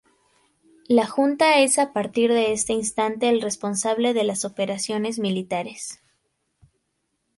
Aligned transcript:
La 0.87 1.05
Junta 1.05 1.59
es 1.59 1.77
a 1.77 1.93
partir 1.93 2.33
de 2.33 2.53
este 2.53 2.73
instante 2.73 3.29
el 3.29 3.39
responsable 3.39 4.15
de 4.15 4.23
las 4.23 4.45
operaciones 4.45 5.19
militares. 5.19 6.01